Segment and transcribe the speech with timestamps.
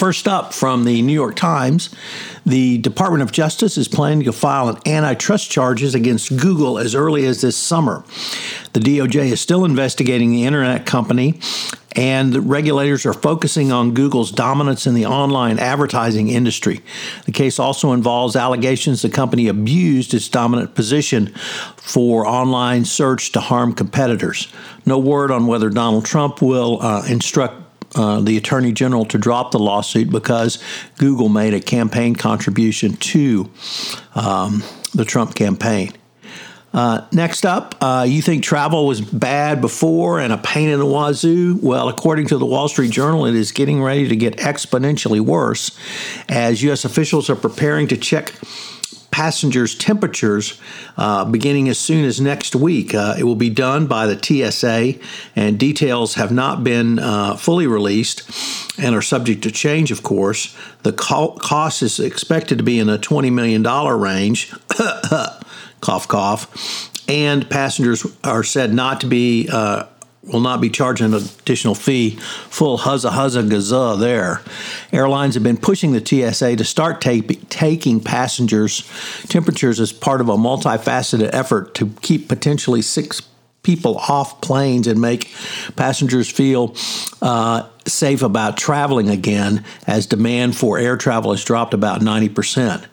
[0.00, 1.90] First up from the New York Times,
[2.46, 7.26] the Department of Justice is planning to file an antitrust charges against Google as early
[7.26, 8.02] as this summer.
[8.72, 11.38] The DOJ is still investigating the internet company,
[11.94, 16.80] and regulators are focusing on Google's dominance in the online advertising industry.
[17.26, 21.26] The case also involves allegations the company abused its dominant position
[21.76, 24.48] for online search to harm competitors.
[24.86, 29.50] No word on whether Donald Trump will uh, instruct uh, the Attorney General to drop
[29.50, 30.62] the lawsuit because
[30.98, 33.50] Google made a campaign contribution to
[34.14, 34.62] um,
[34.94, 35.92] the Trump campaign.
[36.72, 40.86] Uh, next up, uh, you think travel was bad before and a pain in the
[40.86, 41.58] wazoo?
[41.60, 45.76] Well, according to the Wall Street Journal, it is getting ready to get exponentially worse
[46.28, 46.84] as U.S.
[46.84, 48.34] officials are preparing to check
[49.20, 50.58] passengers' temperatures
[50.96, 52.94] uh, beginning as soon as next week.
[52.94, 54.94] Uh, it will be done by the TSA,
[55.36, 58.22] and details have not been uh, fully released
[58.78, 60.56] and are subject to change, of course.
[60.84, 64.54] The co- cost is expected to be in a $20 million range.
[65.82, 67.06] cough, cough.
[67.06, 69.84] And passengers are said not to be uh,
[70.22, 72.10] will not be charged an additional fee.
[72.50, 74.42] Full huzza huzza gaza there.
[74.92, 78.88] Airlines have been pushing the TSA to start taking passengers'
[79.28, 83.22] temperatures as part of a multifaceted effort to keep potentially six
[83.62, 85.30] people off planes and make
[85.76, 86.74] passengers feel
[87.20, 92.86] uh, safe about traveling again as demand for air travel has dropped about 90%.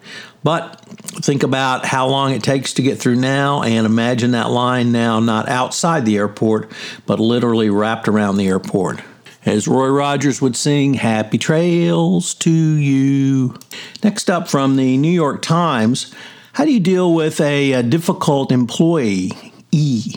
[0.44, 0.82] But
[1.22, 5.20] think about how long it takes to get through now and imagine that line now
[5.20, 6.72] not outside the airport,
[7.06, 9.02] but literally wrapped around the airport.
[9.48, 13.58] As Roy Rogers would sing, Happy Trails to You.
[14.04, 16.14] Next up from the New York Times,
[16.52, 19.32] how do you deal with a, a difficult employee,
[19.72, 20.16] e,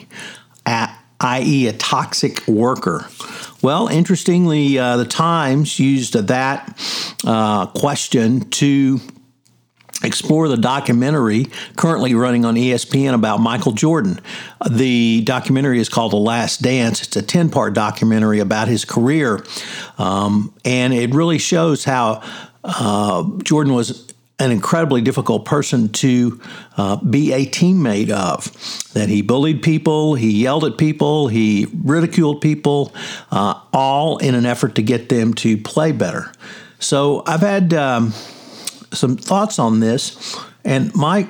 [0.67, 3.07] at, i.e., a toxic worker?
[3.63, 6.77] Well, interestingly, uh, the Times used that
[7.25, 8.99] uh, question to
[10.03, 11.47] explore the documentary
[11.77, 14.21] currently running on ESPN about Michael Jordan.
[14.71, 17.03] The documentary is called The Last Dance.
[17.03, 19.45] It's a 10 part documentary about his career,
[19.99, 22.23] um, and it really shows how
[22.65, 26.41] uh, Jordan was an incredibly difficult person to
[26.79, 28.51] uh, be a teammate of.
[28.95, 32.93] That he bullied people, he yelled at people, he ridiculed people,
[33.31, 36.33] uh, all in an effort to get them to play better.
[36.79, 37.75] So I've had.
[37.75, 38.15] Um,
[38.93, 41.29] some thoughts on this, and my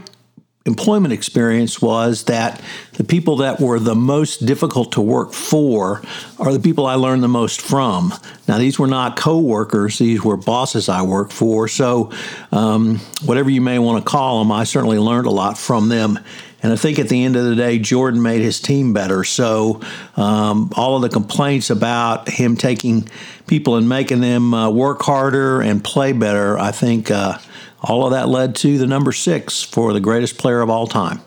[0.66, 2.60] employment experience was that
[2.94, 6.02] the people that were the most difficult to work for
[6.38, 8.12] are the people I learned the most from.
[8.46, 11.66] Now, these were not coworkers; these were bosses I worked for.
[11.68, 12.12] So,
[12.52, 16.18] um, whatever you may want to call them, I certainly learned a lot from them.
[16.62, 19.24] And I think at the end of the day, Jordan made his team better.
[19.24, 19.80] So
[20.16, 23.08] um, all of the complaints about him taking
[23.46, 27.38] people and making them uh, work harder and play better, I think uh,
[27.82, 31.20] all of that led to the number six for the greatest player of all time.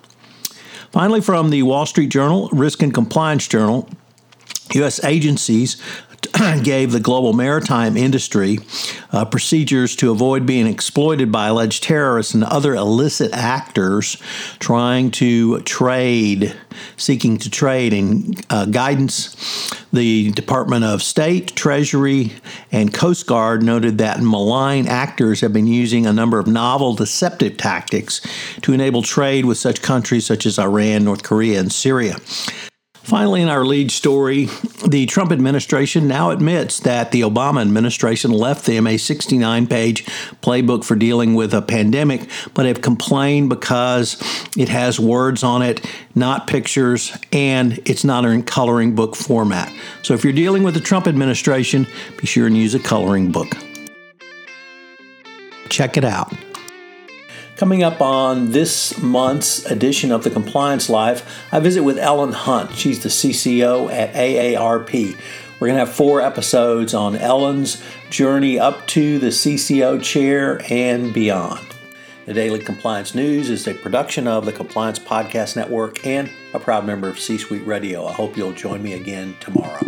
[0.91, 3.89] Finally, from the Wall Street Journal, Risk and Compliance Journal,
[4.73, 5.03] U.S.
[5.03, 5.81] agencies
[6.63, 8.59] gave the global maritime industry
[9.11, 14.17] uh, procedures to avoid being exploited by alleged terrorists and other illicit actors
[14.59, 16.55] trying to trade,
[16.97, 19.35] seeking to trade, and uh, guidance.
[19.93, 22.33] The Department of State, Treasury,
[22.71, 27.57] and Coast Guard noted that malign actors have been using a number of novel deceptive
[27.57, 28.19] tactics
[28.63, 32.15] to enable trade with such countries such as Iran, North Korea, and Syria.
[33.03, 34.45] Finally, in our lead story,
[34.87, 40.05] the Trump administration now admits that the Obama administration left them a 69 page
[40.41, 44.15] playbook for dealing with a pandemic, but have complained because
[44.57, 45.85] it has words on it,
[46.15, 49.71] not pictures, and it's not in coloring book format.
[50.01, 51.85] So if you're dealing with the Trump administration,
[52.17, 53.57] be sure and use a coloring book.
[55.67, 56.33] Check it out.
[57.55, 62.75] Coming up on this month's edition of the Compliance Life, I visit with Ellen Hunt.
[62.75, 65.15] She's the CCO at AARP.
[65.59, 71.13] We're going to have four episodes on Ellen's journey up to the CCO chair and
[71.13, 71.65] beyond.
[72.25, 76.87] The Daily Compliance News is a production of the Compliance Podcast Network and a proud
[76.87, 78.07] member of C Suite Radio.
[78.07, 79.81] I hope you'll join me again tomorrow.